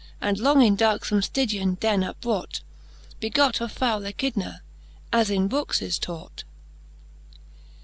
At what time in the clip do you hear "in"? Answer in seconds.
0.63-0.75, 5.29-5.47